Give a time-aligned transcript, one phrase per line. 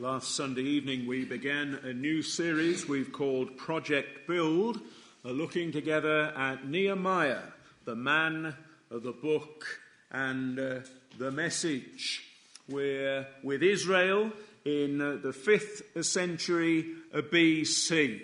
[0.00, 4.80] Last Sunday evening, we began a new series we've called Project Build,
[5.24, 7.42] looking together at Nehemiah,
[7.84, 8.56] the man
[8.90, 9.66] of the book
[10.10, 10.78] and uh,
[11.18, 12.24] the message.
[12.66, 14.32] We're with Israel
[14.64, 18.22] in uh, the 5th century BC,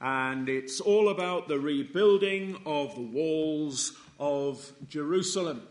[0.00, 5.62] and it's all about the rebuilding of the walls of Jerusalem.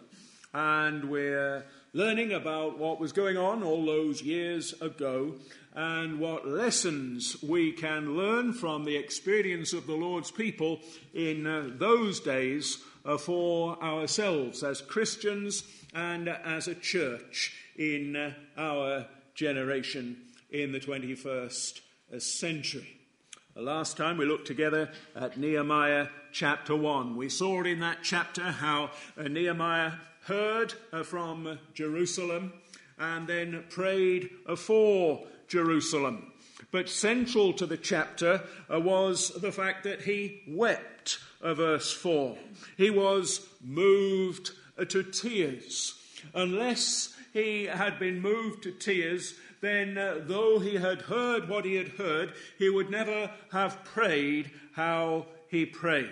[0.54, 5.36] And we're learning about what was going on all those years ago
[5.76, 10.80] and what lessons we can learn from the experience of the Lord's people
[11.13, 15.63] in uh, those days uh, for ourselves as Christians
[15.94, 20.18] and as a church in uh, our generation
[20.49, 21.80] in the 21st
[22.18, 22.98] century.
[23.54, 27.16] The Last time we looked together at Nehemiah chapter 1.
[27.16, 29.91] We saw in that chapter how uh, Nehemiah
[30.26, 32.54] heard uh, from Jerusalem
[32.98, 36.32] and then prayed uh, for Jerusalem.
[36.72, 38.41] But central to the chapter
[38.72, 42.38] uh, was the fact that he wept, verse 4.
[42.77, 44.51] He was moved
[44.88, 45.96] to tears.
[46.34, 51.90] Unless he had been moved to tears, then though he had heard what he had
[51.90, 56.10] heard, he would never have prayed how he prayed.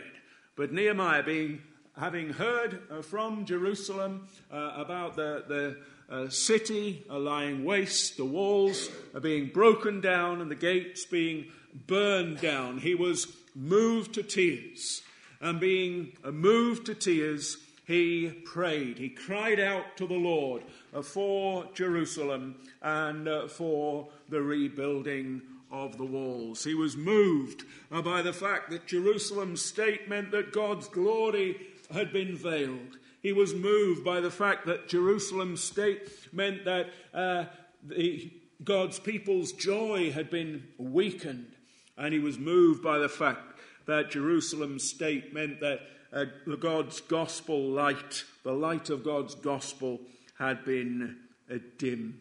[0.56, 1.62] But Nehemiah, being
[1.98, 5.78] having heard uh, from Jerusalem uh, about the, the
[6.14, 8.90] uh, city lying waste, the walls
[9.22, 11.46] being broken down, and the gates being
[11.88, 15.02] burned down, he was moved to tears.
[15.40, 19.00] And being moved to tears, he prayed.
[19.00, 20.64] He cried out to the Lord
[21.04, 26.64] for Jerusalem and for the rebuilding of the walls.
[26.64, 31.58] He was moved by the fact that Jerusalem's state meant that God's glory
[31.94, 32.98] had been veiled.
[33.22, 37.46] He was moved by the fact that Jerusalem's state meant that uh,
[37.84, 38.32] the,
[38.64, 41.54] God's people's joy had been weakened.
[41.98, 45.82] And he was moved by the fact that Jerusalem's state meant that
[46.14, 46.26] uh,
[46.60, 50.00] God's gospel light, the light of God's gospel,
[50.38, 51.18] had been
[51.52, 52.16] uh, dimmed.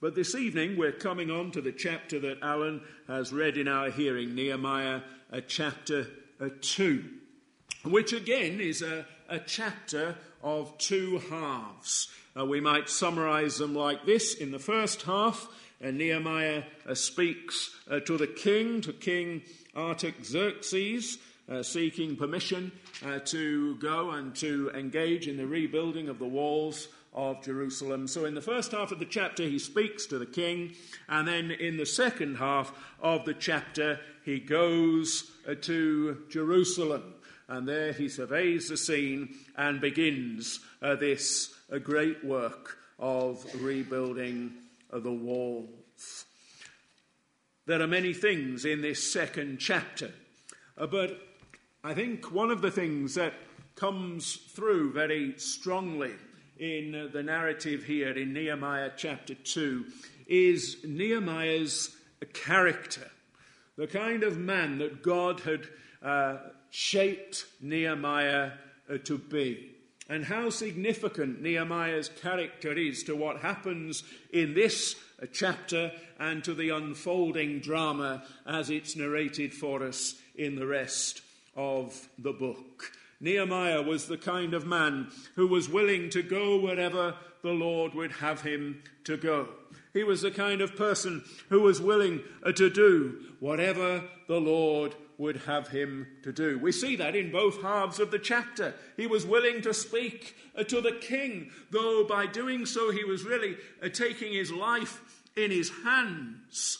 [0.00, 3.90] But this evening we're coming on to the chapter that Alan has read in our
[3.90, 5.00] hearing, Nehemiah
[5.32, 6.06] uh, chapter
[6.40, 7.04] uh, 2
[7.84, 12.08] which again is a, a chapter of two halves.
[12.38, 14.34] Uh, we might summarize them like this.
[14.34, 15.48] In the first half,
[15.82, 19.42] uh, Nehemiah uh, speaks uh, to the king, to King
[19.74, 21.18] Artaxerxes,
[21.48, 22.70] uh, seeking permission
[23.04, 28.06] uh, to go and to engage in the rebuilding of the walls of Jerusalem.
[28.06, 30.74] So, in the first half of the chapter, he speaks to the king,
[31.08, 37.14] and then in the second half of the chapter, he goes to Jerusalem.
[37.50, 44.52] And there he surveys the scene and begins uh, this uh, great work of rebuilding
[44.92, 46.26] uh, the walls.
[47.66, 50.12] There are many things in this second chapter,
[50.78, 51.20] uh, but
[51.82, 53.34] I think one of the things that
[53.74, 56.12] comes through very strongly
[56.60, 59.86] in uh, the narrative here in Nehemiah chapter 2
[60.28, 61.96] is Nehemiah's
[62.32, 63.10] character,
[63.76, 65.66] the kind of man that God had
[66.00, 66.36] uh,
[66.70, 68.52] shaped Nehemiah
[68.88, 69.72] uh, to be,
[70.08, 76.54] and how significant Nehemiah's character is to what happens in this uh, chapter and to
[76.54, 81.22] the unfolding drama as it's narrated for us in the rest
[81.56, 82.92] of the book.
[83.20, 88.12] Nehemiah was the kind of man who was willing to go wherever the Lord would
[88.12, 89.48] have him to go.
[89.92, 94.94] He was the kind of person who was willing uh, to do whatever the Lord
[95.20, 96.58] would have him to do.
[96.58, 98.72] We see that in both halves of the chapter.
[98.96, 103.22] He was willing to speak uh, to the king, though by doing so he was
[103.22, 106.78] really uh, taking his life in his hands.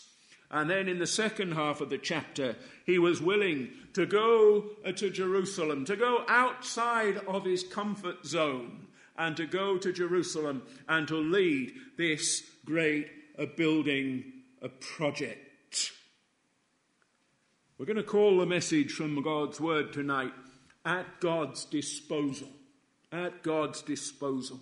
[0.50, 2.56] And then in the second half of the chapter,
[2.86, 8.86] he was willing to go uh, to Jerusalem, to go outside of his comfort zone,
[9.18, 13.06] and to go to Jerusalem and to lead this great
[13.56, 14.24] building
[14.80, 15.49] project.
[17.80, 20.34] We're going to call the message from God's Word tonight
[20.84, 22.48] at God's disposal.
[23.10, 24.60] At God's disposal.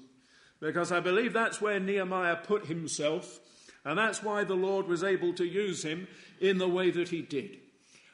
[0.61, 3.41] Because I believe that's where Nehemiah put himself,
[3.85, 6.07] and that's why the Lord was able to use him
[6.41, 7.57] in the way that he did.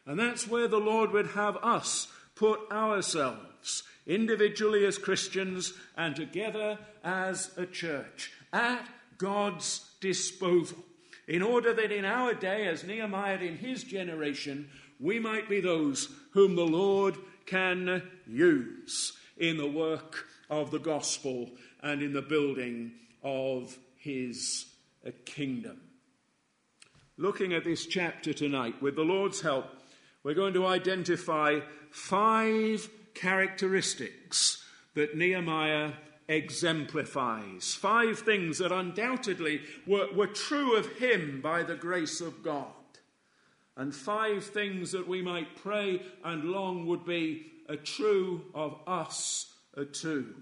[0.07, 6.79] And that's where the Lord would have us put ourselves, individually as Christians and together
[7.05, 10.79] as a church, at God's disposal.
[11.27, 14.69] In order that in our day, as Nehemiah in his generation,
[15.01, 21.51] we might be those whom the Lord can use in the work of the gospel
[21.83, 22.93] and in the building
[23.23, 24.67] of his
[25.25, 25.81] kingdom.
[27.17, 29.67] looking at this chapter tonight, with the Lord's help,
[30.25, 31.61] we're going to identify
[31.91, 34.65] five characteristics
[34.95, 35.93] that Nehemiah
[36.29, 37.75] exemplifies.
[37.75, 42.73] Five things that undoubtedly were, were true of him by the grace of God.
[43.77, 49.53] And five things that we might pray and long would be a true of us
[49.77, 50.35] a too.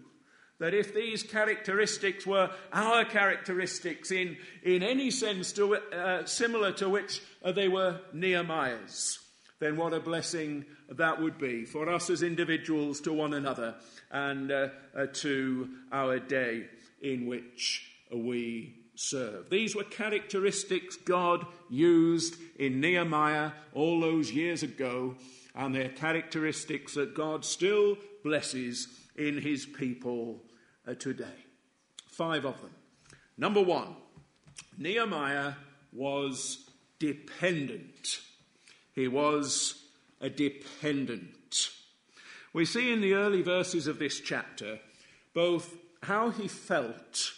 [0.58, 6.88] That if these characteristics were our characteristics in, in any sense to, uh, similar to
[6.88, 9.18] which they were Nehemiah's,
[9.58, 13.74] then what a blessing that would be for us as individuals to one another
[14.10, 16.66] and uh, uh, to our day
[17.00, 19.50] in which we serve.
[19.50, 25.16] These were characteristics God used in Nehemiah all those years ago,
[25.54, 30.42] and they're characteristics that God still blesses in his people
[30.86, 31.24] uh, today.
[32.06, 32.70] Five of them.
[33.36, 33.96] Number one,
[34.78, 35.54] Nehemiah
[35.92, 38.20] was dependent.
[38.94, 39.82] He was
[40.20, 41.70] a dependent.
[42.52, 44.78] We see in the early verses of this chapter
[45.34, 47.32] both how he felt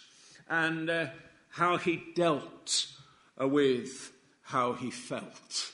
[0.49, 1.07] and uh,
[1.55, 2.87] how he dealt
[3.39, 4.13] with
[4.43, 5.73] how he felt.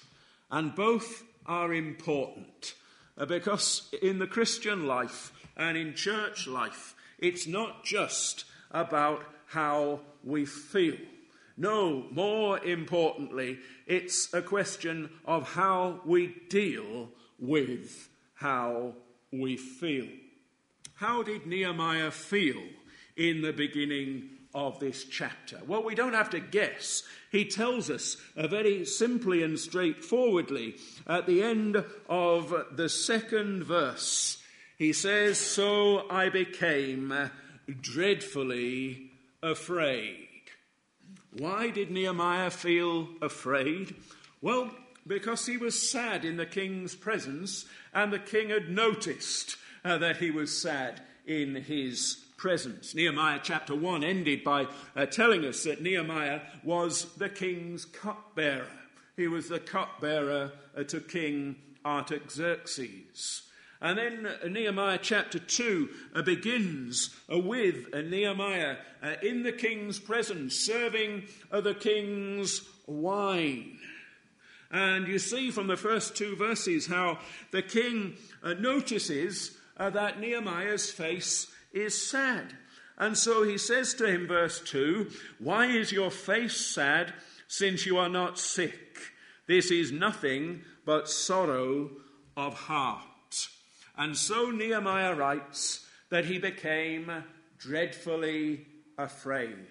[0.51, 2.75] And both are important
[3.17, 10.01] uh, because in the Christian life and in church life, it's not just about how
[10.23, 10.97] we feel.
[11.57, 18.95] No, more importantly, it's a question of how we deal with how
[19.33, 20.09] we feel.
[20.95, 22.63] How did Nehemiah feel
[23.17, 25.59] in the beginning of this chapter?
[25.67, 27.03] Well, we don't have to guess.
[27.31, 30.77] He tells us uh, very simply and straightforwardly
[31.07, 34.39] at the end of the second verse.
[34.77, 37.31] He says, So I became
[37.81, 39.11] dreadfully
[39.43, 40.27] afraid.
[41.37, 43.95] Why did Nehemiah feel afraid?
[44.43, 44.71] Well,
[45.07, 50.17] because he was sad in the king's presence, and the king had noticed uh, that
[50.19, 52.95] he was sad in his presence.
[52.95, 54.67] Nehemiah chapter 1 ended by
[54.97, 58.67] uh, telling us that Nehemiah was the king's cupbearer.
[59.15, 63.43] He was the cupbearer uh, to King Artaxerxes.
[63.83, 68.77] And then uh, Nehemiah chapter 2 uh, begins uh, with Nehemiah
[69.23, 73.79] in the king's presence, serving the king's wine.
[74.71, 77.19] And you see from the first two verses how
[77.51, 82.55] the king notices that Nehemiah's face is sad.
[82.99, 87.15] And so he says to him, verse 2 Why is your face sad
[87.49, 88.99] since you are not sick?
[89.47, 91.91] This is nothing but sorrow
[92.37, 93.05] of heart.
[93.97, 97.11] And so Nehemiah writes that he became
[97.59, 98.67] dreadfully
[98.97, 99.67] afraid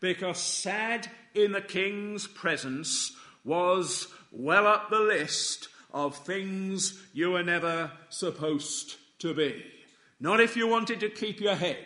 [0.00, 3.12] because sad in the king's presence
[3.44, 9.64] was well up the list of things you were never supposed to be.
[10.22, 11.84] Not if you wanted to keep your head,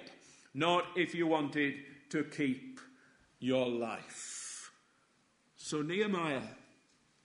[0.53, 1.77] not if you wanted
[2.11, 2.79] to keep
[3.41, 4.71] your life.
[5.57, 6.43] So Nehemiah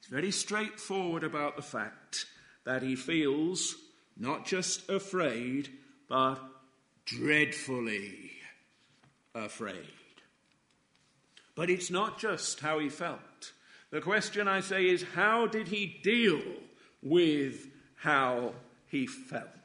[0.01, 2.27] is very straightforward about the fact
[2.63, 3.75] that he feels
[4.17, 5.67] not just afraid,
[6.07, 6.39] but
[7.03, 8.31] dreadfully
[9.35, 9.75] afraid.
[11.55, 13.51] But it's not just how he felt.
[13.89, 16.41] The question I say is how did he deal
[17.01, 18.53] with how
[18.87, 19.60] he felt?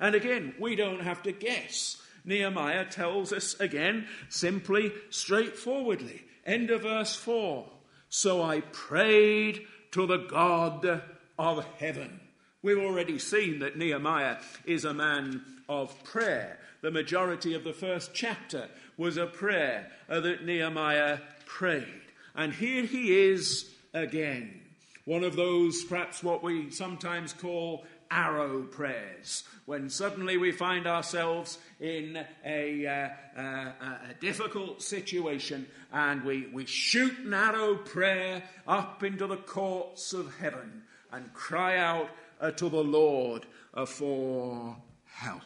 [0.00, 2.00] And again, we don't have to guess.
[2.24, 6.22] Nehemiah tells us again, simply, straightforwardly.
[6.44, 7.66] End of verse 4.
[8.08, 11.02] So I prayed to the God
[11.38, 12.20] of heaven.
[12.62, 16.58] We've already seen that Nehemiah is a man of prayer.
[16.82, 21.86] The majority of the first chapter was a prayer that Nehemiah prayed.
[22.34, 24.60] And here he is again.
[25.04, 31.56] One of those, perhaps what we sometimes call arrow prayers, when suddenly we find ourselves
[31.78, 33.72] in a, uh, uh,
[34.10, 40.34] a difficult situation and we, we shoot an arrow prayer up into the courts of
[40.40, 42.10] heaven and cry out
[42.40, 45.42] uh, to the Lord uh, for help.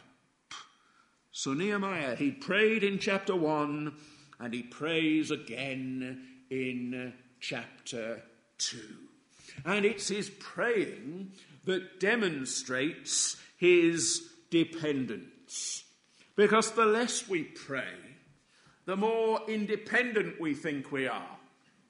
[1.30, 3.92] So Nehemiah, he prayed in chapter 1
[4.40, 8.22] and he prays again in chapter
[8.56, 8.78] 2.
[9.66, 11.32] And it's his praying
[11.64, 15.84] that demonstrates his dependence.
[16.36, 17.94] Because the less we pray,
[18.86, 21.38] the more independent we think we are.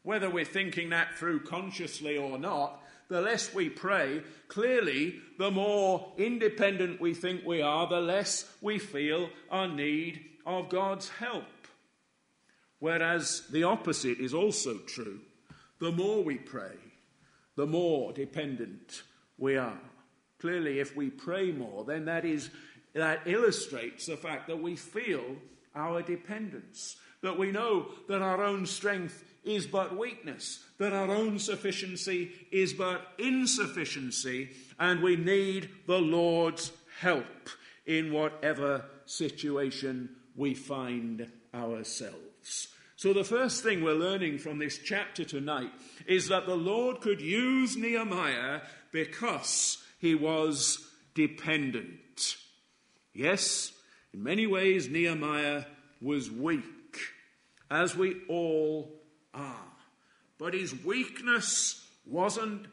[0.03, 6.13] Whether we're thinking that through consciously or not, the less we pray, clearly, the more
[6.17, 11.45] independent we think we are, the less we feel our need of God's help.
[12.79, 15.21] Whereas the opposite is also true.
[15.81, 16.77] the more we pray,
[17.57, 19.03] the more dependent
[19.39, 19.81] we are.
[20.41, 22.51] Clearly, if we pray more, then that is
[22.95, 25.37] that illustrates the fact that we feel
[25.75, 31.39] our dependence, that we know that our own strength is but weakness, that our own
[31.39, 37.49] sufficiency is but insufficiency, and we need the Lord's help
[37.87, 42.69] in whatever situation we find ourselves.
[43.05, 45.71] So, the first thing we're learning from this chapter tonight
[46.07, 50.83] is that the Lord could use Nehemiah because he was
[51.15, 52.37] dependent.
[53.13, 53.73] Yes,
[54.15, 55.65] in many ways, Nehemiah
[56.01, 56.97] was weak,
[57.71, 59.03] as we all
[59.35, 59.69] are.
[60.39, 62.69] But his weakness wasn't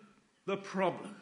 [0.46, 1.18] the problem,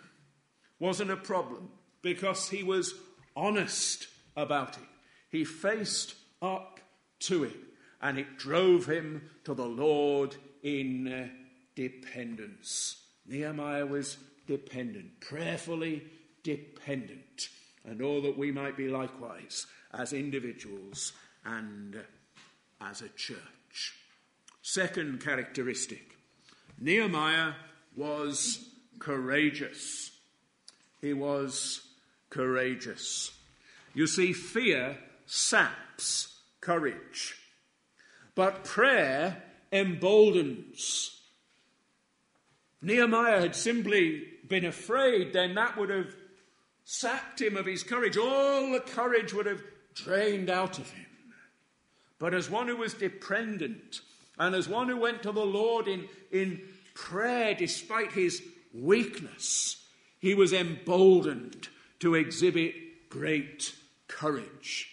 [0.78, 1.70] wasn't a problem,
[2.04, 2.94] because he was
[3.36, 4.06] honest
[4.38, 4.84] about it.
[5.32, 6.14] He faced
[6.44, 6.80] up
[7.22, 7.58] to it,
[8.02, 11.28] and it drove him to the Lord in uh,
[11.76, 13.02] dependence.
[13.28, 16.04] Nehemiah was dependent, prayerfully
[16.44, 17.50] dependent,
[17.86, 21.14] and all that we might be likewise as individuals
[21.46, 22.02] and
[22.82, 23.96] as a church.
[24.62, 26.18] Second characteristic
[26.80, 27.54] Nehemiah
[27.96, 30.12] was courageous.
[31.02, 31.82] He was
[32.30, 33.32] courageous.
[33.94, 37.36] You see, fear saps courage,
[38.40, 41.12] but prayer emboldens.
[42.82, 46.16] Nehemiah had simply been afraid, then that would have
[46.86, 48.16] sapped him of his courage.
[48.16, 49.62] All the courage would have
[49.94, 51.06] drained out of him.
[52.18, 54.00] But as one who was dependent,
[54.38, 56.62] and as one who went to the Lord in, in
[56.94, 58.42] prayer despite his
[58.74, 59.86] weakness,
[60.20, 61.68] he was emboldened
[62.00, 63.76] to exhibit great
[64.08, 64.88] courage.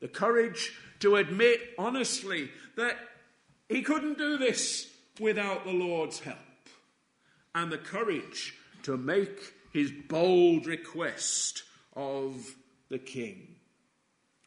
[0.00, 2.96] The courage to admit honestly that
[3.68, 4.88] he couldn't do this
[5.20, 6.38] without the Lord's help.
[7.54, 11.64] And the courage to make his bold request
[11.94, 12.54] of
[12.88, 13.56] the king.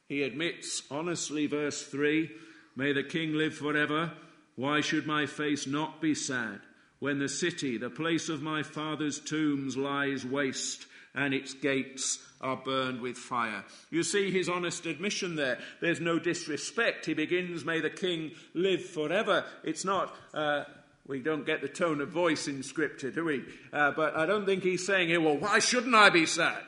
[0.08, 2.32] He admits honestly, verse 3
[2.75, 4.12] May the king live forever.
[4.55, 6.62] Why should my face not be sad
[7.00, 12.57] when the city, the place of my father's tombs, lies waste and its gates are
[12.57, 13.63] burned with fire?
[13.89, 15.57] You see his honest admission there.
[15.81, 17.05] There's no disrespect.
[17.05, 19.45] He begins, May the king live forever.
[19.63, 20.15] It's not.
[20.34, 20.65] Uh,
[21.07, 23.43] we don't get the tone of voice in Scripture, do we?
[23.72, 26.63] Uh, but I don't think he's saying here, well, why shouldn't I be sad?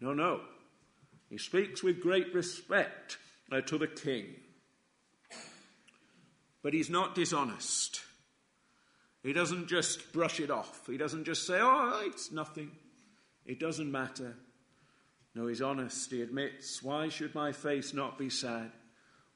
[0.00, 0.40] No, no.
[1.28, 3.18] He speaks with great respect
[3.52, 4.26] uh, to the king.
[6.62, 8.00] But he's not dishonest.
[9.22, 10.86] He doesn't just brush it off.
[10.86, 12.70] He doesn't just say, oh, it's nothing.
[13.46, 14.36] It doesn't matter.
[15.34, 16.10] No, he's honest.
[16.10, 18.72] He admits, why should my face not be sad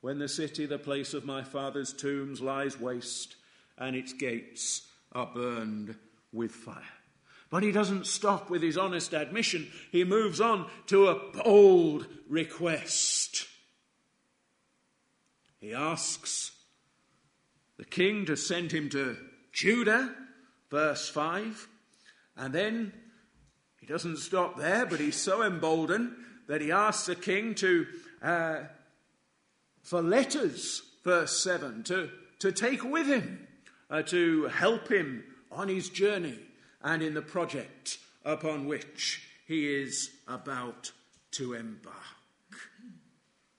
[0.00, 3.36] when the city, the place of my father's tombs, lies waste?
[3.78, 4.82] and its gates
[5.12, 5.96] are burned
[6.32, 6.82] with fire.
[7.50, 9.70] But he doesn't stop with his honest admission.
[9.92, 13.46] He moves on to a bold request.
[15.60, 16.52] He asks
[17.76, 19.16] the king to send him to
[19.52, 20.14] Judah,
[20.70, 21.68] verse 5.
[22.36, 22.92] And then
[23.84, 27.86] he doesn't stop there, but he's so emboldened that he asks the king to,
[28.22, 28.60] uh,
[29.82, 33.46] for letters, verse 7, to, to take with him
[33.90, 35.22] uh, to help him
[35.52, 36.38] on his journey
[36.80, 40.90] and in the project upon which he is about
[41.32, 41.94] to embark.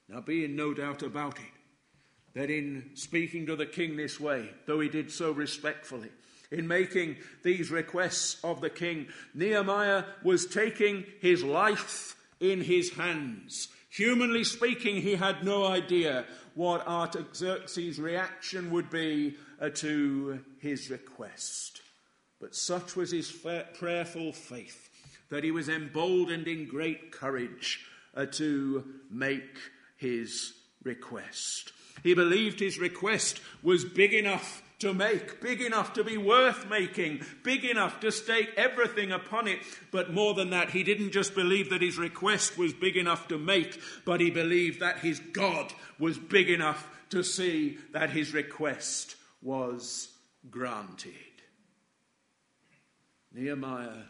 [0.10, 4.50] Now, be in no doubt about it that in speaking to the king this way,
[4.65, 6.10] though he did so respectfully,
[6.52, 13.70] in making these requests of the king, Nehemiah was taking his life in his hands.
[13.90, 21.82] Humanly speaking, he had no idea what Artaxerxes' reaction would be uh, to his request.
[22.42, 24.90] But such was his prayerful faith
[25.30, 27.86] that he was emboldened in great courage
[28.16, 29.58] uh, to make
[29.98, 31.72] his request.
[32.04, 37.22] He believed his request was big enough to make, big enough to be worth making,
[37.44, 39.60] big enough to stake everything upon it.
[39.91, 43.38] But more than that, he didn't just believe that his request was big enough to
[43.38, 49.15] make, but he believed that his God was big enough to see that his request
[49.41, 50.10] was
[50.50, 51.13] granted.
[53.34, 54.03] Nehemiah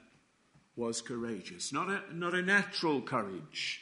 [0.75, 3.81] was courageous, not a, not a natural courage,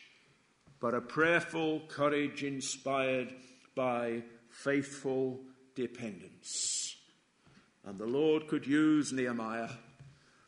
[0.79, 3.33] but a prayerful courage inspired
[3.75, 5.39] by faithful
[5.75, 6.95] dependence.
[7.85, 9.69] And the Lord could use Nehemiah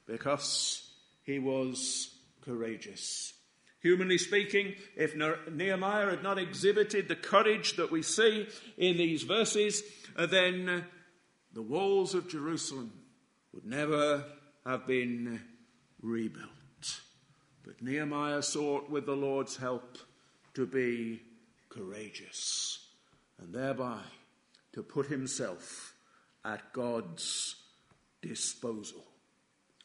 [0.06, 0.90] because
[1.24, 2.10] he was
[2.42, 3.34] courageous.
[3.82, 9.84] Humanly speaking, if Nehemiah had not exhibited the courage that we see in these verses,
[10.16, 10.82] uh, then uh,
[11.54, 12.92] the walls of Jerusalem
[13.54, 14.24] would never
[14.66, 15.42] have been
[16.02, 16.50] rebuilt.
[17.64, 19.98] But Nehemiah sought with the Lord's help
[20.56, 21.22] to be
[21.70, 22.80] courageous
[23.40, 24.00] and thereby
[24.76, 25.96] to put himself
[26.44, 27.56] at God's
[28.22, 29.04] disposal.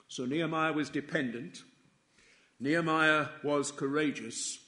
[0.09, 1.63] So Nehemiah was dependent.
[2.59, 4.59] Nehemiah was courageous.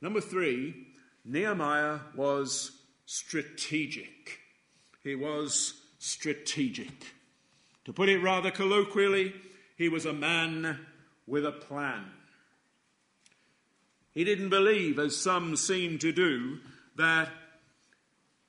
[0.00, 0.88] Number three,
[1.24, 2.72] Nehemiah was
[3.06, 4.40] strategic.
[5.04, 7.14] He was strategic.
[7.84, 9.34] To put it rather colloquially,
[9.76, 10.80] he was a man
[11.28, 12.06] with a plan.
[14.12, 16.58] He didn't believe, as some seem to do,
[16.96, 17.28] that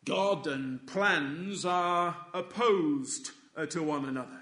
[0.06, 4.42] God and plans are opposed uh, to one another.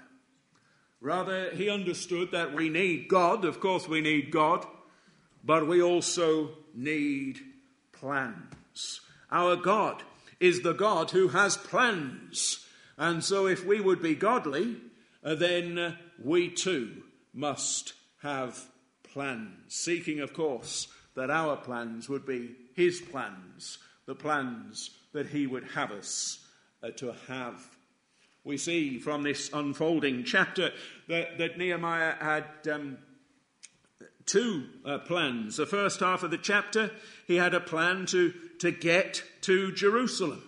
[1.00, 3.44] Rather, he understood that we need God.
[3.44, 4.66] Of course, we need God,
[5.42, 7.40] but we also need
[7.92, 9.00] plans.
[9.30, 10.02] Our God
[10.38, 12.66] is the God who has plans.
[12.98, 14.76] And so, if we would be godly,
[15.24, 17.02] uh, then uh, we too
[17.32, 18.62] must have
[19.02, 19.74] plans.
[19.74, 25.64] Seeking, of course, that our plans would be His plans, the plans that He would
[25.74, 26.40] have us
[26.82, 27.66] uh, to have.
[28.44, 30.70] We see from this unfolding chapter
[31.08, 32.98] that, that Nehemiah had um,
[34.26, 35.56] two uh, plans.
[35.56, 36.90] The first half of the chapter,
[37.26, 40.42] he had a plan to, to get to Jerusalem.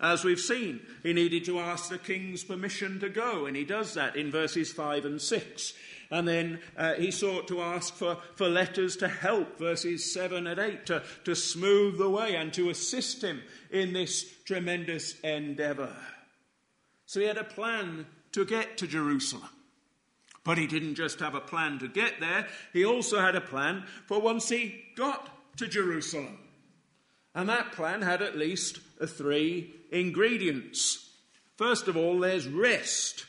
[0.00, 3.94] As we've seen, he needed to ask the king's permission to go, and he does
[3.94, 5.74] that in verses 5 and 6.
[6.10, 10.58] And then uh, he sought to ask for, for letters to help, verses 7 and
[10.58, 15.94] 8, to, to smooth the way and to assist him in this tremendous endeavor.
[17.06, 19.48] So he had a plan to get to Jerusalem.
[20.42, 23.84] But he didn't just have a plan to get there, he also had a plan
[24.06, 26.38] for once he got to Jerusalem.
[27.34, 31.10] And that plan had at least three ingredients.
[31.56, 33.26] First of all, there's rest.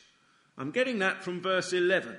[0.58, 2.16] I'm getting that from verse 11.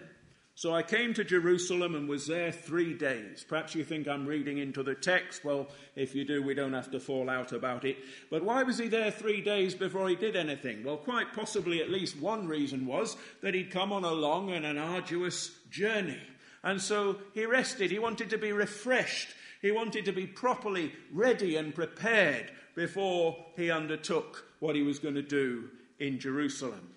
[0.55, 3.44] So I came to Jerusalem and was there three days.
[3.48, 5.44] Perhaps you think I'm reading into the text.
[5.44, 7.98] Well, if you do, we don't have to fall out about it.
[8.29, 10.83] But why was he there three days before he did anything?
[10.83, 14.63] Well, quite possibly at least one reason was that he'd come on a long and
[14.63, 16.22] an arduous journey.
[16.63, 17.89] And so he rested.
[17.89, 19.29] He wanted to be refreshed.
[19.61, 25.16] He wanted to be properly ready and prepared before he undertook what he was going
[25.16, 26.93] to do in Jerusalem.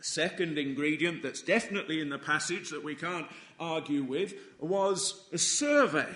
[0.00, 3.26] A second ingredient that's definitely in the passage that we can't
[3.58, 6.14] argue with was a survey.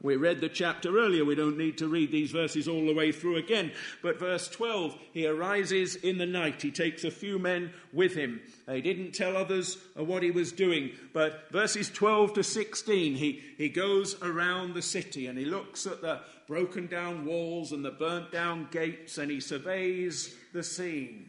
[0.00, 1.24] We read the chapter earlier.
[1.24, 3.72] We don't need to read these verses all the way through again.
[4.00, 6.62] But verse 12, he arises in the night.
[6.62, 8.40] He takes a few men with him.
[8.66, 10.92] They didn't tell others what he was doing.
[11.12, 16.00] But verses 12 to 16, he, he goes around the city and he looks at
[16.00, 21.28] the broken down walls and the burnt down gates and he surveys the scene.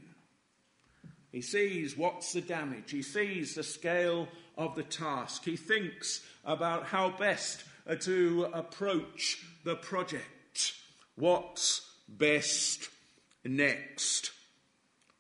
[1.32, 2.92] He sees what's the damage.
[2.92, 5.46] He sees the scale of the task.
[5.46, 7.64] He thinks about how best
[8.02, 10.74] to approach the project.
[11.16, 12.90] What's best
[13.44, 14.32] next?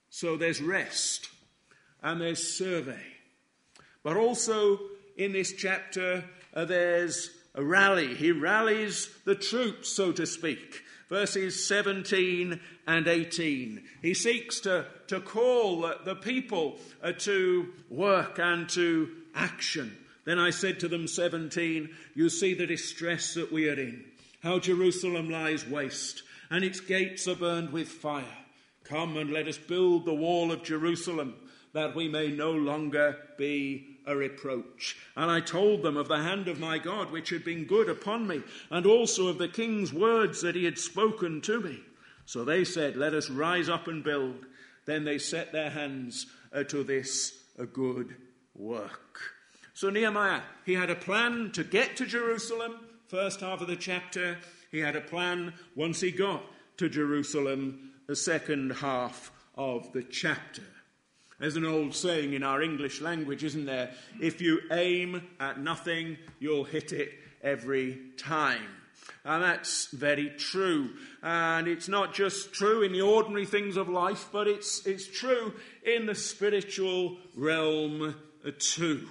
[0.09, 1.29] So there's rest
[2.01, 3.03] and there's survey.
[4.03, 4.79] But also
[5.17, 8.15] in this chapter, uh, there's a rally.
[8.15, 13.83] He rallies the troops, so to speak verses 17 and 18.
[14.01, 19.95] He seeks to, to call the people uh, to work and to action.
[20.25, 24.05] Then I said to them, 17, you see the distress that we are in,
[24.41, 28.23] how Jerusalem lies waste, and its gates are burned with fire.
[28.83, 31.35] Come and let us build the wall of Jerusalem,
[31.73, 34.97] that we may no longer be a reproach.
[35.15, 38.27] And I told them of the hand of my God which had been good upon
[38.27, 41.79] me, and also of the king's words that he had spoken to me.
[42.25, 44.45] So they said, Let us rise up and build.
[44.89, 48.15] Then they set their hands uh, to this a good
[48.55, 49.19] work.
[49.75, 54.39] So Nehemiah, he had a plan to get to Jerusalem, first half of the chapter.
[54.71, 56.41] He had a plan once he got
[56.77, 60.63] to Jerusalem, the second half of the chapter.
[61.37, 63.91] There's an old saying in our English language, isn't there?
[64.19, 67.11] If you aim at nothing, you'll hit it
[67.43, 68.78] every time.
[69.25, 70.91] And that's very true.
[71.21, 75.53] And it's not just true in the ordinary things of life, but it's, it's true
[75.85, 79.07] in the spiritual realm uh, too.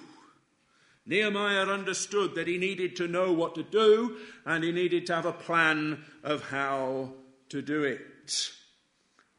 [1.05, 5.27] Nehemiah understood that he needed to know what to do and he needed to have
[5.27, 7.13] a plan of how
[7.49, 8.01] to do it.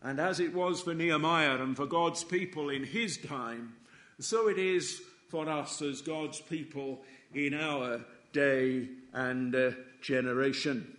[0.02, 3.74] And as it was for Nehemiah and for God's people in his time,
[4.20, 7.02] so it is for us as God's people
[7.34, 10.96] in our day and uh, generation.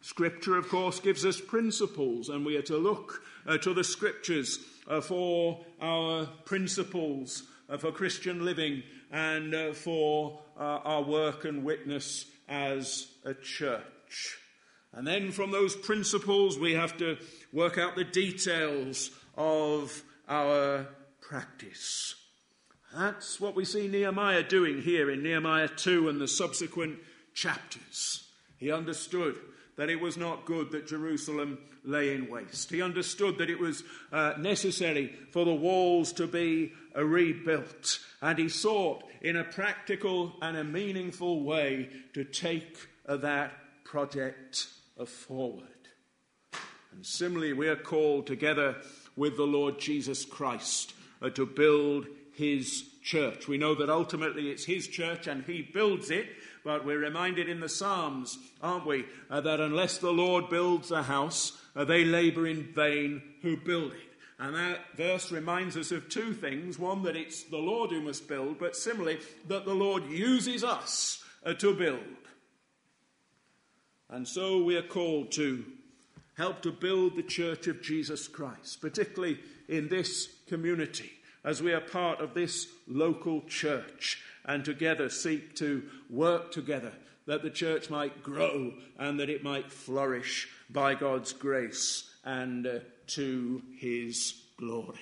[0.00, 4.58] Scripture, of course, gives us principles, and we are to look uh, to the Scriptures
[4.88, 11.64] uh, for our principles uh, for Christian living and uh, for uh, our work and
[11.64, 14.38] witness as a church.
[14.92, 17.16] And then from those principles, we have to
[17.52, 20.86] work out the details of our
[21.20, 22.14] practice.
[22.94, 26.98] That's what we see Nehemiah doing here in Nehemiah 2 and the subsequent
[27.34, 28.28] chapters.
[28.56, 29.36] He understood
[29.76, 32.70] that it was not good that Jerusalem lay in waste.
[32.70, 38.00] He understood that it was uh, necessary for the walls to be uh, rebuilt.
[38.20, 42.76] And he sought in a practical and a meaningful way to take
[43.08, 43.52] uh, that
[43.84, 44.66] project
[45.06, 45.64] forward.
[46.92, 48.76] And similarly, we are called together
[49.16, 52.06] with the Lord Jesus Christ uh, to build
[52.40, 53.46] his church.
[53.46, 56.26] We know that ultimately it's his church and he builds it,
[56.64, 61.02] but we're reminded in the Psalms, aren't we, uh, that unless the Lord builds a
[61.02, 63.98] house, uh, they labor in vain who build it.
[64.38, 66.78] And that verse reminds us of two things.
[66.78, 71.22] One, that it's the Lord who must build, but similarly, that the Lord uses us
[71.44, 72.00] uh, to build.
[74.08, 75.64] And so we are called to
[76.36, 81.12] help to build the church of Jesus Christ, particularly in this community,
[81.44, 86.92] as we are part of this local church and together seek to work together
[87.26, 92.78] that the church might grow and that it might flourish by God's grace and uh,
[93.06, 94.98] to his glory.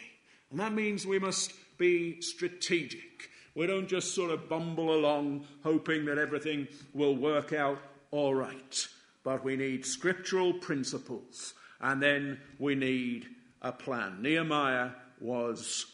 [0.50, 3.30] And that means we must be strategic.
[3.54, 7.78] We don't just sort of bumble along hoping that everything will work out
[8.10, 8.86] all right.
[9.24, 13.26] But we need scriptural principles and then we need
[13.62, 14.22] a plan.
[14.22, 15.86] Nehemiah was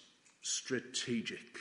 [0.45, 1.59] strategic.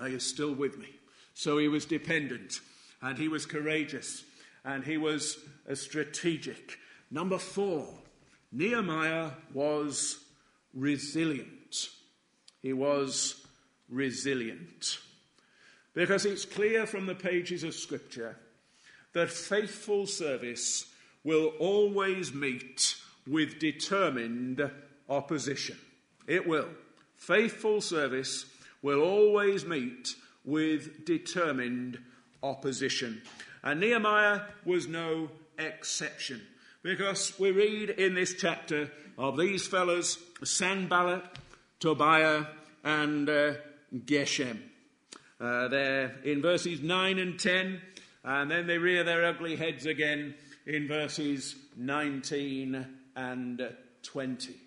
[0.00, 0.88] Are you still with me?
[1.32, 2.60] So he was dependent
[3.00, 4.24] and he was courageous
[4.64, 5.38] and he was
[5.74, 6.78] strategic.
[7.10, 7.86] Number four,
[8.52, 10.18] Nehemiah was
[10.74, 11.88] resilient.
[12.62, 13.46] He was
[13.88, 14.98] resilient.
[15.94, 18.36] Because it's clear from the pages of Scripture
[19.12, 20.86] that faithful service
[21.24, 24.70] will always meet with determined
[25.08, 25.78] opposition.
[26.26, 26.68] It will.
[27.16, 28.46] Faithful service
[28.82, 31.98] will always meet with determined
[32.42, 33.22] opposition.
[33.62, 36.40] And Nehemiah was no exception
[36.82, 41.24] because we read in this chapter of these fellows Sanballat,
[41.80, 42.46] Tobiah,
[42.84, 43.54] and uh,
[43.92, 44.60] Geshem.
[45.40, 47.80] Uh, they're in verses 9 and 10,
[48.24, 54.65] and then they rear their ugly heads again in verses 19 and 20.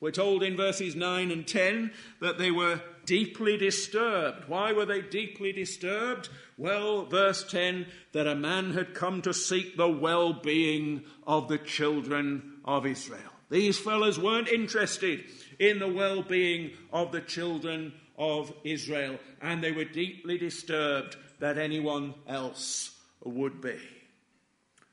[0.00, 4.48] We're told in verses 9 and 10 that they were deeply disturbed.
[4.48, 6.30] Why were they deeply disturbed?
[6.56, 11.58] Well, verse 10 that a man had come to seek the well being of the
[11.58, 13.32] children of Israel.
[13.50, 15.24] These fellows weren't interested
[15.58, 21.58] in the well being of the children of Israel, and they were deeply disturbed that
[21.58, 23.78] anyone else would be.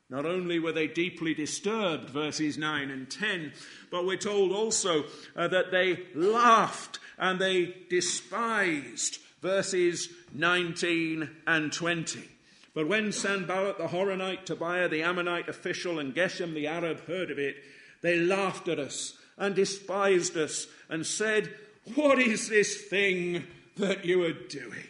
[0.10, 3.52] Not only were they deeply disturbed, verses 9 and 10,
[3.91, 5.04] but we're told also
[5.36, 12.24] uh, that they laughed and they despised, verses 19 and 20.
[12.74, 17.39] But when Sanballat the Horonite, Tobiah the Ammonite official, and Geshem the Arab heard of
[17.39, 17.58] it,
[18.02, 21.54] they laughed at us and despised us and said,
[21.96, 24.88] What is this thing that you are doing?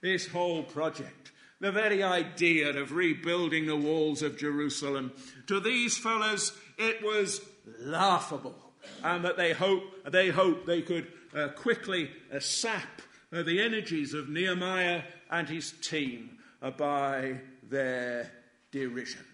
[0.00, 1.21] This whole project
[1.62, 5.12] the very idea of rebuilding the walls of Jerusalem.
[5.46, 7.40] To these fellows, it was
[7.78, 8.56] laughable,
[9.04, 13.00] and that they hope they hoped they could uh, quickly uh, sap
[13.32, 18.32] uh, the energies of Nehemiah and his team uh, by their
[18.72, 19.24] derision.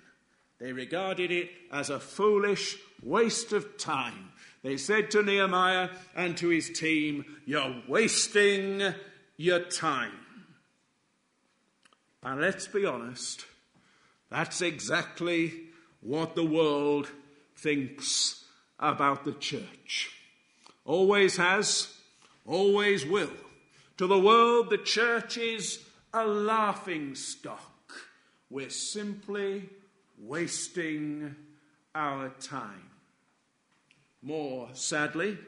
[0.61, 4.33] They regarded it as a foolish waste of time.
[4.63, 8.83] They said to Nehemiah and to his team, You're wasting
[9.39, 10.13] your time.
[12.23, 13.47] And let's be honest,
[14.31, 15.53] that's exactly
[16.01, 17.09] what the world
[17.57, 18.45] thinks
[18.79, 20.11] about the church.
[20.85, 21.95] Always has,
[22.47, 23.31] always will.
[23.99, 25.81] To the world, the church is
[26.13, 27.93] a laughing stock.
[28.51, 29.69] We're simply
[30.19, 31.35] wasting
[31.95, 32.91] our time.
[34.23, 35.39] More sadly,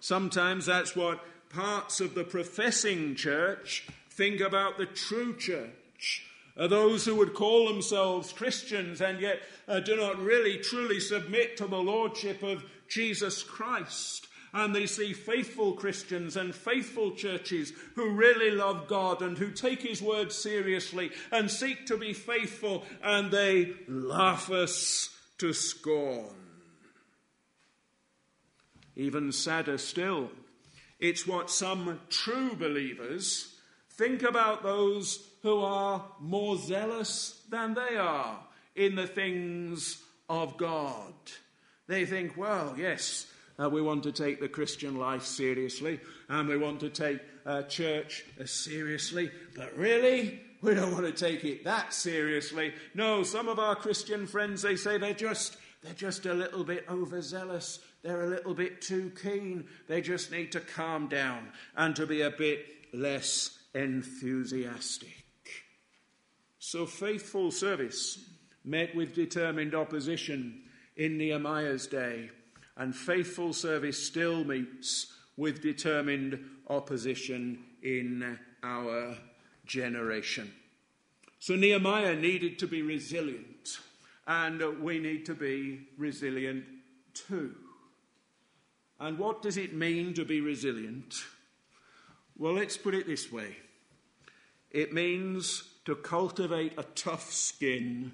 [0.00, 6.24] sometimes that's what parts of the professing church think about the true church church.
[6.56, 11.56] Uh, those who would call themselves Christians and yet uh, do not really truly submit
[11.56, 14.26] to the Lordship of Jesus Christ.
[14.52, 19.82] And they see faithful Christians and faithful churches who really love God and who take
[19.82, 26.34] His word seriously and seek to be faithful, and they laugh us to scorn.
[28.96, 30.30] Even sadder still,
[30.98, 33.54] it's what some true believers
[33.98, 38.38] think about those who are more zealous than they are
[38.74, 41.12] in the things of God.
[41.86, 43.26] They think, well, yes,
[43.58, 47.62] uh, we want to take the Christian life seriously and we want to take uh,
[47.62, 52.74] church uh, seriously, but really, we don't want to take it that seriously.
[52.94, 56.84] No, some of our Christian friends, they say they're just, they're just a little bit
[56.90, 57.80] overzealous.
[58.02, 59.66] They're a little bit too keen.
[59.88, 65.17] They just need to calm down and to be a bit less enthusiastic.
[66.58, 68.18] So faithful service
[68.64, 70.62] met with determined opposition
[70.96, 72.30] in Nehemiah's day,
[72.76, 79.16] and faithful service still meets with determined opposition in our
[79.64, 80.52] generation.
[81.38, 83.78] So Nehemiah needed to be resilient,
[84.26, 86.64] and we need to be resilient
[87.14, 87.54] too.
[88.98, 91.14] And what does it mean to be resilient?
[92.36, 93.56] Well, let's put it this way
[94.70, 98.12] it means to cultivate a tough skin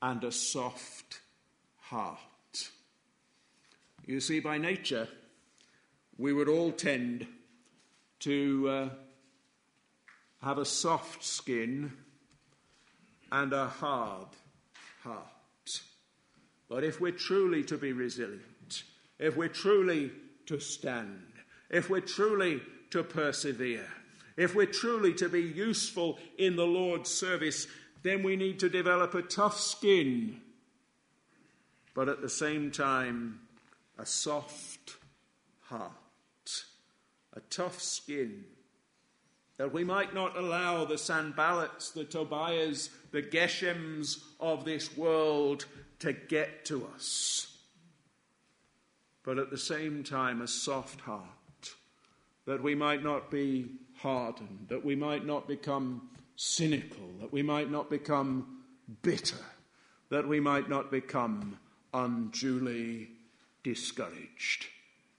[0.00, 1.18] and a soft
[1.80, 2.70] heart.
[4.06, 5.08] You see, by nature,
[6.16, 7.26] we would all tend
[8.20, 8.88] to uh,
[10.44, 11.92] have a soft skin
[13.32, 14.28] and a hard
[15.02, 15.80] heart.
[16.68, 18.84] But if we're truly to be resilient,
[19.18, 20.12] if we're truly
[20.46, 21.32] to stand,
[21.68, 23.88] if we're truly to persevere,
[24.36, 27.66] if we're truly to be useful in the Lord's service,
[28.02, 30.40] then we need to develop a tough skin,
[31.94, 33.40] but at the same time,
[33.98, 34.96] a soft
[35.62, 35.92] heart.
[37.34, 38.44] A tough skin.
[39.58, 45.66] That we might not allow the Sanballats, the Tobiahs, the Geshems of this world
[46.00, 47.56] to get to us.
[49.22, 51.22] But at the same time, a soft heart.
[52.46, 53.66] That we might not be
[54.02, 58.62] hardened, that we might not become cynical, that we might not become
[59.02, 59.44] bitter,
[60.10, 61.56] that we might not become
[61.94, 63.08] unduly
[63.62, 64.66] discouraged.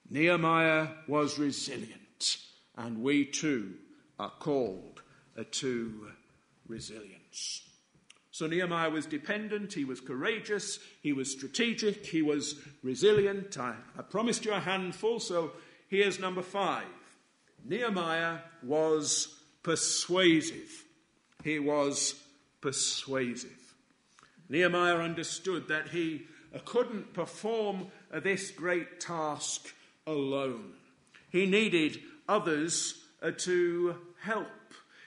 [0.10, 2.38] Nehemiah was resilient,
[2.76, 3.74] and we too
[4.20, 5.02] are called
[5.52, 6.08] to
[6.68, 7.62] resilience.
[8.32, 13.58] So Nehemiah was dependent, he was courageous, he was strategic, he was resilient.
[13.60, 15.52] I, I promised you a handful, so
[15.88, 16.86] here's number five.
[17.66, 20.84] Nehemiah was persuasive.
[21.44, 22.16] He was
[22.62, 23.74] persuasive.
[24.50, 26.24] Nehemiah understood that he
[26.66, 29.74] couldn't perform this great task
[30.06, 30.74] alone.
[31.30, 32.96] He needed others
[33.38, 34.48] to help.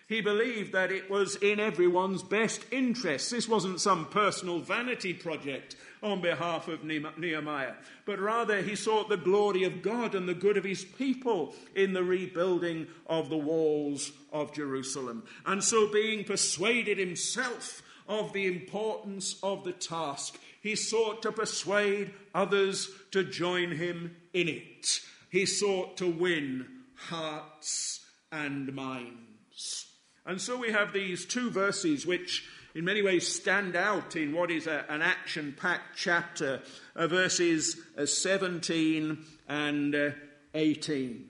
[0.09, 3.31] He believed that it was in everyone's best interest.
[3.31, 9.16] This wasn't some personal vanity project on behalf of Nehemiah, but rather he sought the
[9.16, 14.12] glory of God and the good of his people in the rebuilding of the walls
[14.33, 15.25] of Jerusalem.
[15.45, 22.12] And so, being persuaded himself of the importance of the task, he sought to persuade
[22.33, 25.01] others to join him in it.
[25.31, 29.86] He sought to win hearts and minds.
[30.27, 34.51] And so we have these two verses which, in many ways, stand out in what
[34.51, 36.62] is a, an action packed chapter,
[36.97, 40.11] uh, verses uh, 17 and uh,
[40.55, 41.29] 18.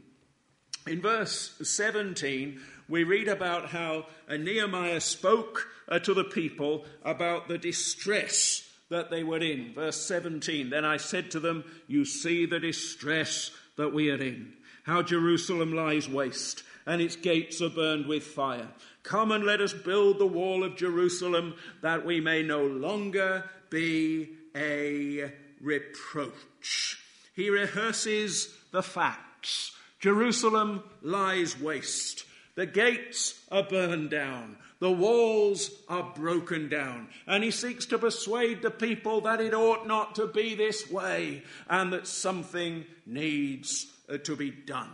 [0.86, 7.48] In verse 17, we read about how uh, Nehemiah spoke uh, to the people about
[7.48, 9.74] the distress that they were in.
[9.74, 14.54] Verse 17 Then I said to them, You see the distress that we are in,
[14.84, 18.68] how Jerusalem lies waste and its gates are burned with fire.
[19.02, 24.28] Come and let us build the wall of Jerusalem that we may no longer be
[24.54, 26.98] a reproach.
[27.34, 29.72] He rehearses the facts.
[30.00, 32.24] Jerusalem lies waste.
[32.54, 34.56] The gates are burned down.
[34.78, 37.08] The walls are broken down.
[37.26, 41.42] And he seeks to persuade the people that it ought not to be this way
[41.68, 44.90] and that something needs uh, to be done.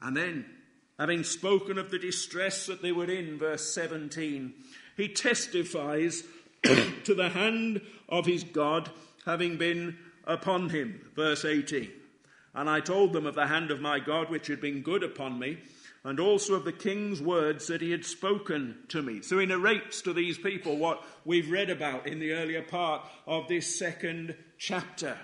[0.00, 0.44] And then,
[0.98, 4.52] having spoken of the distress that they were in, verse 17,
[4.96, 6.22] he testifies
[6.62, 8.90] to the hand of his God
[9.24, 11.00] having been upon him.
[11.14, 11.90] Verse 18.
[12.54, 15.38] And I told them of the hand of my God which had been good upon
[15.38, 15.58] me,
[16.04, 19.22] and also of the king's words that he had spoken to me.
[19.22, 23.48] So he narrates to these people what we've read about in the earlier part of
[23.48, 25.16] this second chapter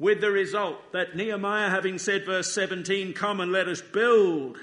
[0.00, 4.58] with the result that Nehemiah, having said, verse 17, Come and let us build,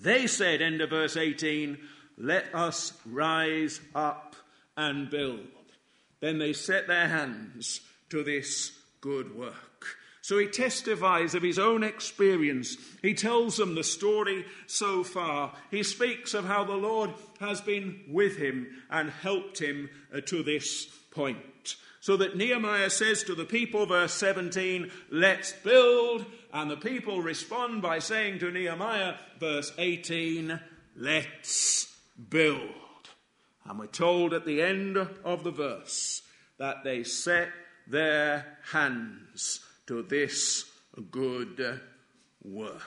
[0.00, 1.78] they said, end of verse 18,
[2.16, 4.36] Let us rise up
[4.76, 5.40] and build.
[6.20, 9.70] then they set their hands to this good work.
[10.22, 12.76] So he testifies of his own experience.
[13.02, 15.54] He tells them the story so far.
[15.70, 17.10] He speaks of how the Lord
[17.40, 21.76] has been with him and helped him uh, to this point.
[22.00, 26.26] So that Nehemiah says to the people, verse 17, let's build.
[26.52, 30.58] And the people respond by saying to Nehemiah, verse 18,
[30.96, 31.96] let's
[32.28, 32.60] build.
[33.64, 36.22] And we're told at the end of the verse
[36.58, 37.50] that they set
[37.86, 40.64] their hands to this
[41.10, 41.80] good
[42.42, 42.82] work.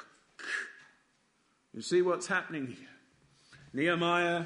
[1.74, 2.88] You see what's happening here?
[3.74, 4.46] Nehemiah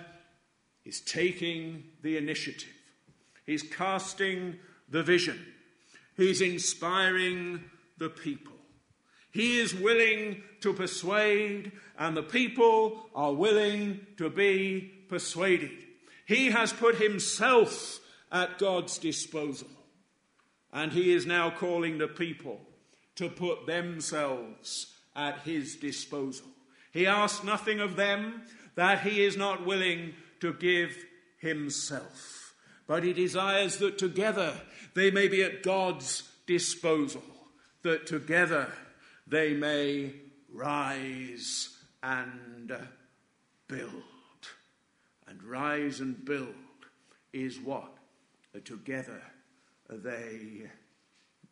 [0.85, 2.69] is taking the initiative,
[3.45, 4.57] he's casting
[4.89, 5.43] the vision,
[6.15, 7.63] he's inspiring
[7.97, 8.56] the people.
[9.37, 15.69] He is willing to persuade, and the people are willing to be persuaded.
[16.25, 17.99] He has put himself
[18.31, 19.67] at God's disposal.
[20.73, 22.61] And he is now calling the people
[23.17, 26.47] to put themselves at his disposal.
[26.91, 28.41] He asks nothing of them
[28.73, 30.97] that he is not willing to give
[31.37, 32.55] himself.
[32.87, 34.55] But he desires that together
[34.95, 37.21] they may be at God's disposal,
[37.83, 38.73] that together
[39.29, 40.13] they may
[40.51, 41.69] rise
[42.01, 42.71] and
[43.67, 43.91] build.
[45.27, 46.55] And rise and build
[47.33, 47.93] is what?
[48.63, 49.21] Together
[49.89, 50.63] they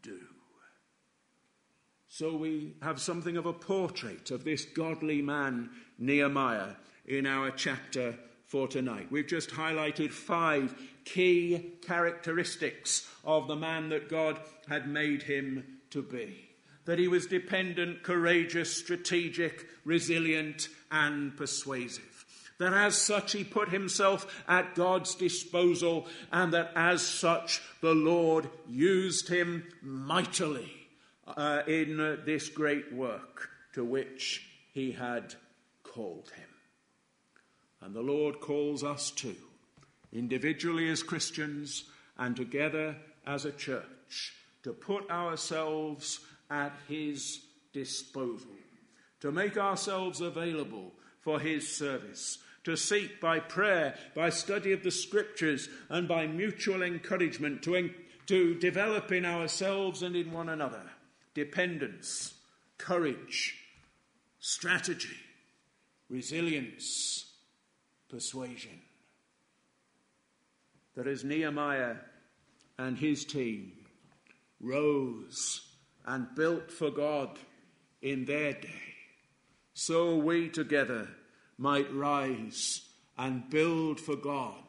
[0.02, 0.20] do.
[2.08, 8.16] So we have something of a portrait of this godly man, Nehemiah, in our chapter
[8.46, 9.12] for tonight.
[9.12, 16.02] We've just highlighted five key characteristics of the man that God had made him to
[16.02, 16.55] be
[16.86, 22.16] that he was dependent, courageous, strategic, resilient, and persuasive
[22.58, 28.50] that as such he put himself at God's disposal, and that as such the Lord
[28.68, 30.72] used him mightily
[31.28, 35.36] uh, in uh, this great work to which he had
[35.84, 36.50] called him.
[37.82, 39.36] And the Lord calls us too,
[40.14, 41.86] individually as Christians
[42.18, 42.96] and together
[43.28, 47.42] as a church, to put ourselves at his
[47.74, 48.52] disposal,
[49.22, 54.92] to make ourselves available for his service, to seek by prayer, by study of the
[54.92, 57.94] scriptures, and by mutual encouragement to, en-
[58.28, 60.84] to develop in ourselves and in one another
[61.34, 62.34] dependence,
[62.78, 63.56] courage,
[64.40, 65.18] strategy,
[66.10, 67.34] resilience,
[68.10, 68.82] persuasion.
[70.96, 71.96] That as Nehemiah
[72.78, 73.74] and his team
[74.62, 75.65] rose
[76.06, 77.38] and built for God
[78.02, 78.94] in their day,
[79.74, 81.08] so we together
[81.58, 82.82] might rise
[83.18, 84.64] and build for God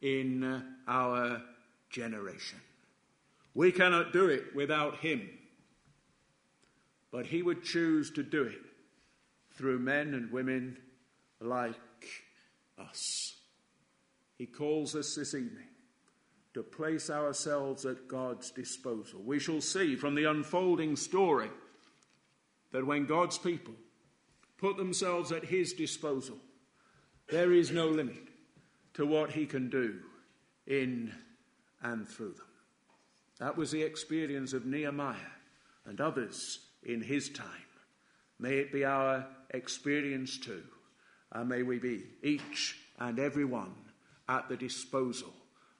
[0.00, 1.42] in our
[1.90, 2.60] generation.
[3.54, 5.28] We cannot do it without Him,
[7.10, 8.60] but He would choose to do it
[9.56, 10.76] through men and women
[11.40, 11.74] like
[12.78, 13.34] us.
[14.36, 15.68] He calls us this evening
[16.56, 19.20] to place ourselves at God's disposal.
[19.22, 21.50] We shall see from the unfolding story
[22.72, 23.74] that when God's people
[24.56, 26.38] put themselves at his disposal,
[27.28, 28.28] there is no limit
[28.94, 29.96] to what he can do
[30.66, 31.12] in
[31.82, 32.48] and through them.
[33.38, 35.34] That was the experience of Nehemiah
[35.84, 37.46] and others in his time.
[38.38, 40.62] May it be our experience too,
[41.32, 43.74] and may we be each and every one
[44.26, 45.34] at the disposal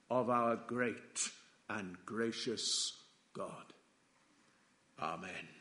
[0.09, 1.29] of our great
[1.69, 2.93] and gracious
[3.33, 3.73] God.
[4.99, 5.56] Amen.